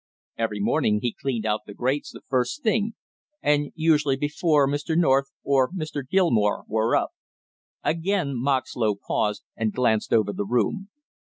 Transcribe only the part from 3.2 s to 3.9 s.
and